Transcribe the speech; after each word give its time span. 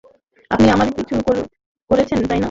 আপনি 0.51 0.67
আমার 0.69 0.87
পিছু 0.95 1.13
করেছেন, 1.89 2.19
তাই 2.21 2.29
না? 2.29 2.39